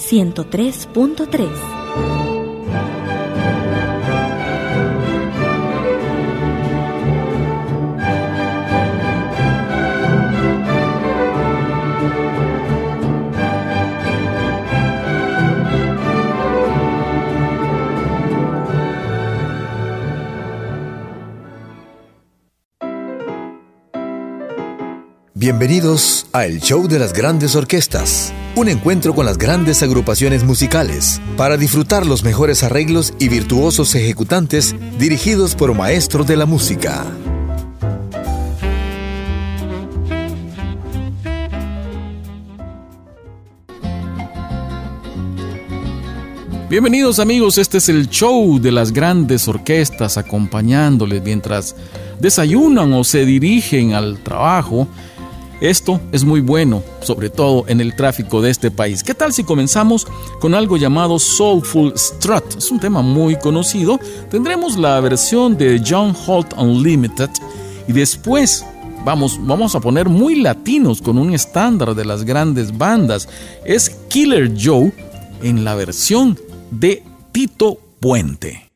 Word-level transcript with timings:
103.3. 0.00 1.79
Bienvenidos 25.40 26.26
a 26.34 26.44
El 26.44 26.60
Show 26.60 26.86
de 26.86 26.98
las 26.98 27.14
Grandes 27.14 27.56
Orquestas, 27.56 28.30
un 28.56 28.68
encuentro 28.68 29.14
con 29.14 29.24
las 29.24 29.38
grandes 29.38 29.82
agrupaciones 29.82 30.44
musicales 30.44 31.18
para 31.38 31.56
disfrutar 31.56 32.04
los 32.04 32.22
mejores 32.22 32.62
arreglos 32.62 33.14
y 33.18 33.30
virtuosos 33.30 33.94
ejecutantes 33.94 34.76
dirigidos 34.98 35.54
por 35.54 35.74
maestros 35.74 36.26
de 36.26 36.36
la 36.36 36.44
música. 36.44 37.06
Bienvenidos 46.68 47.18
amigos, 47.18 47.56
este 47.56 47.78
es 47.78 47.88
el 47.88 48.10
show 48.10 48.60
de 48.60 48.72
las 48.72 48.92
grandes 48.92 49.48
orquestas 49.48 50.18
acompañándoles 50.18 51.22
mientras 51.22 51.74
desayunan 52.20 52.92
o 52.92 53.04
se 53.04 53.24
dirigen 53.24 53.94
al 53.94 54.18
trabajo 54.18 54.86
esto 55.60 56.00
es 56.12 56.24
muy 56.24 56.40
bueno, 56.40 56.82
sobre 57.02 57.28
todo 57.28 57.64
en 57.68 57.80
el 57.80 57.94
tráfico 57.94 58.40
de 58.40 58.50
este 58.50 58.70
país. 58.70 59.02
¿Qué 59.02 59.14
tal 59.14 59.32
si 59.32 59.44
comenzamos 59.44 60.06
con 60.40 60.54
algo 60.54 60.76
llamado 60.76 61.18
Soulful 61.18 61.92
Strut? 61.96 62.56
Es 62.56 62.70
un 62.70 62.80
tema 62.80 63.02
muy 63.02 63.36
conocido. 63.36 63.98
Tendremos 64.30 64.76
la 64.76 64.98
versión 65.00 65.56
de 65.56 65.82
John 65.86 66.16
Holt 66.26 66.54
Unlimited 66.56 67.30
y 67.86 67.92
después 67.92 68.64
vamos, 69.04 69.38
vamos 69.40 69.74
a 69.74 69.80
poner 69.80 70.08
muy 70.08 70.36
latinos 70.36 71.02
con 71.02 71.18
un 71.18 71.34
estándar 71.34 71.94
de 71.94 72.04
las 72.04 72.24
grandes 72.24 72.76
bandas. 72.76 73.28
Es 73.64 73.90
Killer 74.08 74.52
Joe 74.58 74.92
en 75.42 75.64
la 75.64 75.74
versión 75.74 76.38
de 76.70 77.02
Tito 77.32 77.78
Puente. 78.00 78.69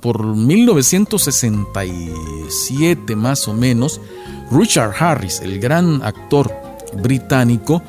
Por 0.00 0.36
1967 0.36 3.16
más 3.16 3.48
o 3.48 3.54
menos, 3.54 4.00
Richard 4.50 4.94
Harris, 4.98 5.40
el 5.40 5.60
gran 5.60 6.02
actor 6.02 6.52
británico, 7.02 7.82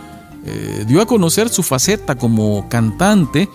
eh, 0.45 0.85
dio 0.87 1.01
a 1.01 1.05
conocer 1.05 1.49
su 1.49 1.63
faceta 1.63 2.15
como 2.15 2.69
cantante 2.69 3.49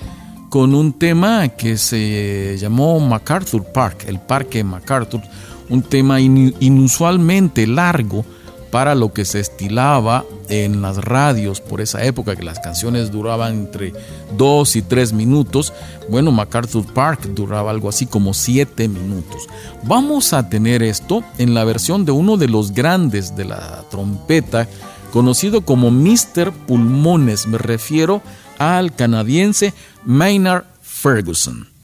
con 0.48 0.74
un 0.74 0.94
tema 0.94 1.48
que 1.48 1.76
se 1.76 2.56
llamó 2.58 2.98
MacArthur 2.98 3.64
Park, 3.64 4.04
el 4.06 4.18
Parque 4.18 4.64
MacArthur, 4.64 5.20
un 5.68 5.82
tema 5.82 6.18
inusualmente 6.20 7.66
largo 7.66 8.24
para 8.70 8.94
lo 8.94 9.12
que 9.12 9.24
se 9.24 9.40
estilaba 9.40 10.24
en 10.48 10.82
las 10.82 10.98
radios 10.98 11.60
por 11.60 11.80
esa 11.80 12.04
época, 12.04 12.36
que 12.36 12.42
las 12.42 12.58
canciones 12.58 13.10
duraban 13.10 13.52
entre 13.52 13.92
dos 14.36 14.76
y 14.76 14.82
tres 14.82 15.12
minutos. 15.12 15.72
Bueno, 16.08 16.32
MacArthur 16.32 16.84
Park 16.92 17.22
duraba 17.34 17.70
algo 17.70 17.88
así 17.88 18.06
como 18.06 18.34
siete 18.34 18.88
minutos. 18.88 19.46
Vamos 19.84 20.32
a 20.32 20.48
tener 20.48 20.82
esto 20.82 21.22
en 21.38 21.54
la 21.54 21.64
versión 21.64 22.04
de 22.04 22.12
uno 22.12 22.36
de 22.36 22.48
los 22.48 22.72
grandes 22.72 23.36
de 23.36 23.44
la 23.44 23.84
trompeta, 23.90 24.68
conocido 25.12 25.62
como 25.62 25.90
Mr. 25.90 26.52
Pulmones. 26.66 27.46
Me 27.46 27.58
refiero 27.58 28.22
al 28.58 28.94
canadiense 28.94 29.72
Maynard 30.04 30.64
Ferguson. 30.82 31.77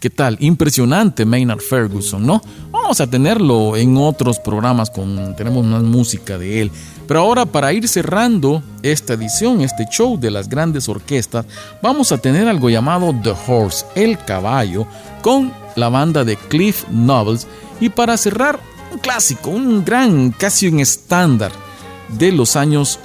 ¿Qué 0.00 0.08
tal? 0.08 0.38
Impresionante 0.40 1.26
Maynard 1.26 1.60
Ferguson, 1.60 2.26
¿no? 2.26 2.40
Vamos 2.70 3.02
a 3.02 3.06
tenerlo 3.06 3.76
en 3.76 3.98
otros 3.98 4.38
programas 4.38 4.88
con 4.88 5.36
tenemos 5.36 5.62
más 5.66 5.82
música 5.82 6.38
de 6.38 6.62
él. 6.62 6.70
Pero 7.06 7.20
ahora 7.20 7.44
para 7.44 7.70
ir 7.74 7.86
cerrando 7.86 8.62
esta 8.82 9.12
edición, 9.12 9.60
este 9.60 9.86
show 9.90 10.18
de 10.18 10.30
las 10.30 10.48
grandes 10.48 10.88
orquestas, 10.88 11.44
vamos 11.82 12.12
a 12.12 12.16
tener 12.18 12.48
algo 12.48 12.70
llamado 12.70 13.14
The 13.22 13.34
Horse, 13.46 13.84
el 13.94 14.16
caballo, 14.16 14.86
con 15.20 15.52
la 15.76 15.90
banda 15.90 16.24
de 16.24 16.36
Cliff 16.36 16.88
Novels 16.88 17.46
y 17.78 17.90
para 17.90 18.16
cerrar 18.16 18.58
un 18.94 19.00
clásico, 19.00 19.50
un 19.50 19.84
gran, 19.84 20.30
casi 20.30 20.66
un 20.66 20.80
estándar 20.80 21.52
de 22.08 22.32
los 22.32 22.56
años 22.56 22.98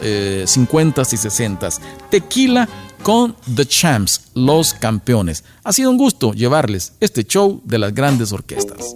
50 0.46 1.02
eh, 1.02 1.06
y 1.12 1.18
60, 1.18 1.70
Tequila 2.10 2.70
con 3.06 3.36
The 3.56 3.68
Champs, 3.68 4.32
los 4.34 4.74
campeones. 4.74 5.44
Ha 5.64 5.72
sido 5.74 5.92
un 5.92 5.98
gusto 6.00 6.34
llevarles 6.34 6.94
este 7.00 7.24
show 7.24 7.62
de 7.64 7.78
las 7.78 7.94
grandes 7.94 8.32
orquestas. 8.32 8.96